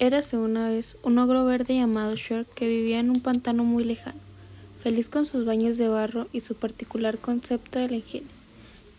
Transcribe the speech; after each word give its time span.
Érase 0.00 0.36
una 0.36 0.68
vez 0.68 0.96
un 1.02 1.18
ogro 1.18 1.44
verde 1.44 1.74
llamado 1.74 2.14
Shrek 2.14 2.46
que 2.54 2.68
vivía 2.68 3.00
en 3.00 3.10
un 3.10 3.20
pantano 3.20 3.64
muy 3.64 3.82
lejano, 3.82 4.20
feliz 4.80 5.08
con 5.08 5.26
sus 5.26 5.44
baños 5.44 5.76
de 5.76 5.88
barro 5.88 6.28
y 6.32 6.38
su 6.38 6.54
particular 6.54 7.18
concepto 7.18 7.80
de 7.80 7.90
la 7.90 7.96
higiene. 7.96 8.28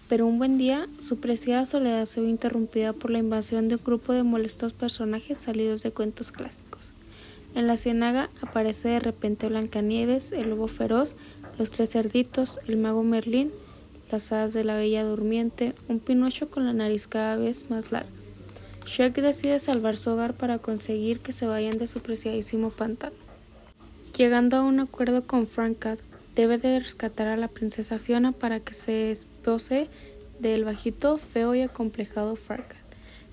Pero 0.09 0.27
un 0.27 0.39
buen 0.39 0.57
día, 0.57 0.89
su 1.01 1.17
preciada 1.21 1.65
soledad 1.65 2.03
se 2.03 2.19
vio 2.19 2.29
interrumpida 2.29 2.91
por 2.91 3.11
la 3.11 3.19
invasión 3.19 3.69
de 3.69 3.75
un 3.75 3.81
grupo 3.85 4.11
de 4.11 4.23
molestos 4.23 4.73
personajes 4.73 5.39
salidos 5.39 5.83
de 5.83 5.91
cuentos 5.91 6.33
clásicos. 6.33 6.91
En 7.55 7.67
la 7.67 7.77
ciénaga 7.77 8.29
aparece 8.41 8.89
de 8.89 8.99
repente 8.99 9.47
Blancanieves, 9.47 10.33
el 10.33 10.49
lobo 10.49 10.67
feroz, 10.67 11.15
los 11.57 11.71
tres 11.71 11.91
cerditos, 11.91 12.59
el 12.67 12.75
mago 12.75 13.03
Merlín, 13.03 13.53
las 14.11 14.33
hadas 14.33 14.51
de 14.51 14.65
la 14.65 14.75
bella 14.75 15.05
durmiente, 15.05 15.75
un 15.87 16.01
pinucho 16.01 16.49
con 16.49 16.65
la 16.65 16.73
nariz 16.73 17.07
cada 17.07 17.37
vez 17.37 17.69
más 17.69 17.93
larga. 17.93 18.18
Shrek 18.85 19.15
decide 19.21 19.59
salvar 19.59 19.97
su 19.97 20.09
hogar 20.09 20.33
para 20.33 20.59
conseguir 20.59 21.19
que 21.19 21.31
se 21.31 21.45
vayan 21.45 21.77
de 21.77 21.87
su 21.87 22.01
preciadísimo 22.01 22.69
pantano. 22.69 23.15
Llegando 24.17 24.57
a 24.57 24.63
un 24.63 24.79
acuerdo 24.79 25.25
con 25.25 25.47
Frank 25.47 25.79
Cat, 25.79 25.99
debe 26.35 26.57
de 26.57 26.79
rescatar 26.79 27.27
a 27.27 27.37
la 27.37 27.47
princesa 27.47 27.99
Fiona 27.99 28.31
para 28.31 28.59
que 28.59 28.73
se 28.73 29.11
espose 29.11 29.87
del 30.39 30.63
bajito, 30.63 31.17
feo 31.17 31.53
y 31.55 31.61
acomplejado 31.61 32.35
Farquaad. 32.35 32.79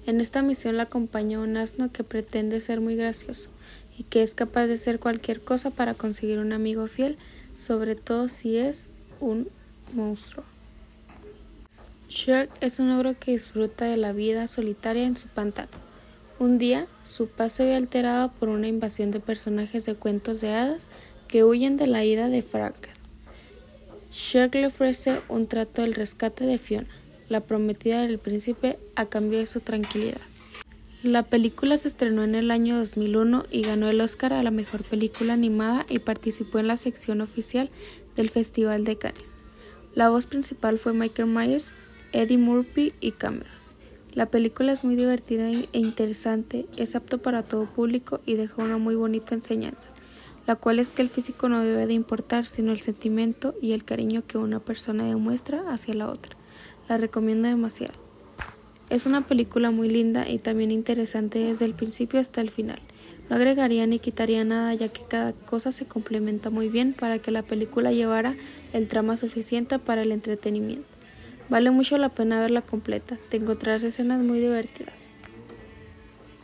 En 0.07 0.21
esta 0.21 0.43
misión 0.43 0.77
la 0.77 0.85
acompaña 0.85 1.41
un 1.41 1.57
asno 1.57 1.91
que 1.91 2.05
pretende 2.05 2.61
ser 2.61 2.81
muy 2.81 2.97
gracioso 2.97 3.51
y 3.99 4.05
que 4.05 4.23
es 4.23 4.35
capaz 4.35 4.67
de 4.67 4.75
hacer 4.75 5.01
cualquier 5.01 5.41
cosa 5.41 5.71
para 5.71 5.95
conseguir 5.95 6.39
un 6.39 6.53
amigo 6.53 6.87
fiel, 6.87 7.17
sobre 7.55 7.95
todo 7.95 8.29
si 8.29 8.57
es 8.57 8.91
un 9.21 9.49
monstruo. 9.95 10.45
Shrek 12.09 12.51
es 12.61 12.79
un 12.79 12.93
ogro 12.93 13.19
que 13.19 13.33
disfruta 13.33 13.87
de 13.87 13.97
la 13.97 14.13
vida 14.13 14.47
solitaria 14.47 15.05
en 15.05 15.17
su 15.17 15.27
pantano. 15.27 15.71
Un 16.39 16.57
día, 16.59 16.87
su 17.05 17.27
paz 17.29 17.53
se 17.53 17.65
ve 17.65 17.75
alterada 17.75 18.31
por 18.31 18.49
una 18.49 18.69
invasión 18.69 19.11
de 19.11 19.19
personajes 19.19 19.87
de 19.87 19.97
cuentos 19.97 20.41
de 20.41 20.53
hadas 20.53 20.87
que 21.27 21.43
huyen 21.43 21.77
de 21.77 21.89
la 21.89 22.05
ida 22.05 22.29
de 22.29 22.43
Farquaad. 22.43 22.95
Shrek 24.13 24.55
le 24.55 24.67
ofrece 24.67 25.21
un 25.29 25.49
trato 25.49 25.83
del 25.83 25.95
rescate 25.95 26.47
de 26.47 26.59
Fiona, 26.59 26.89
la 27.29 27.41
prometida 27.41 28.03
del 28.03 28.19
príncipe, 28.19 28.79
a 28.95 29.07
cambio 29.07 29.41
de 29.41 29.47
su 29.47 29.61
tranquilidad. 29.61 30.21
La 31.03 31.25
película 31.25 31.77
se 31.77 31.89
estrenó 31.89 32.23
en 32.23 32.35
el 32.35 32.51
año 32.51 32.79
2001 32.79 33.47
y 33.51 33.63
ganó 33.63 33.89
el 33.89 34.01
Oscar 34.01 34.33
a 34.33 34.43
la 34.43 34.51
mejor 34.51 34.85
película 34.85 35.33
animada 35.33 35.85
y 35.89 35.99
participó 35.99 36.61
en 36.61 36.69
la 36.69 36.77
sección 36.77 37.21
oficial 37.21 37.69
del 38.15 38.31
Festival 38.31 38.85
de 38.85 38.97
Cannes. 38.97 39.35
La 39.95 40.09
voz 40.09 40.27
principal 40.27 40.79
fue 40.79 40.93
Michael 40.93 41.29
Myers, 41.29 41.75
Eddie 42.13 42.39
Murphy 42.39 42.93
y 43.01 43.13
Cameron. 43.13 43.57
La 44.15 44.31
película 44.31 44.73
es 44.73 44.83
muy 44.83 44.97
divertida 44.97 45.51
e 45.51 45.69
interesante, 45.75 46.67
es 46.79 46.97
apto 46.97 47.19
para 47.19 47.43
todo 47.43 47.67
público 47.67 48.21
y 48.25 48.37
deja 48.37 48.63
una 48.63 48.79
muy 48.79 48.95
bonita 48.95 49.35
enseñanza, 49.35 49.91
la 50.47 50.57
cual 50.57 50.79
es 50.79 50.89
que 50.89 51.03
el 51.03 51.11
físico 51.11 51.51
no 51.51 51.63
debe 51.63 51.87
de 51.87 51.93
importar, 51.93 52.47
sino 52.47 52.73
el 52.73 52.81
sentimiento 52.81 53.55
y 53.61 53.73
el 53.73 53.85
cariño 53.85 54.23
que 54.27 54.39
una 54.39 54.61
persona 54.61 55.05
demuestra 55.05 55.71
hacia 55.71 55.93
la 55.93 56.09
otra. 56.09 56.35
La 56.89 56.97
recomiendo 56.97 57.49
demasiado. 57.49 57.93
Es 58.89 59.05
una 59.05 59.27
película 59.27 59.71
muy 59.71 59.91
linda 59.91 60.29
y 60.29 60.39
también 60.39 60.71
interesante 60.71 61.41
desde 61.41 61.67
el 61.67 61.75
principio 61.75 62.19
hasta 62.19 62.41
el 62.41 62.51
final. 62.51 62.81
No 63.29 63.37
agregaría 63.37 63.87
ni 63.87 63.99
quitaría 63.99 64.45
nada 64.45 64.73
ya 64.73 64.89
que 64.89 65.03
cada 65.03 65.33
cosa 65.33 65.73
se 65.73 65.87
complementa 65.87 66.49
muy 66.49 66.69
bien 66.69 66.95
para 66.95 67.19
que 67.19 67.33
la 67.33 67.43
película 67.43 67.93
llevara 67.93 68.37
el 68.73 68.87
trama 68.89 69.17
suficiente 69.17 69.79
para 69.79 70.03
el 70.03 70.13
entretenimiento. 70.13 70.96
Vale 71.49 71.71
mucho 71.71 71.97
la 71.97 72.09
pena 72.09 72.41
verla 72.41 72.63
completa, 72.63 73.17
te 73.29 73.37
encontrarás 73.37 73.83
escenas 73.85 74.21
muy 74.21 74.41
divertidas. 74.41 75.16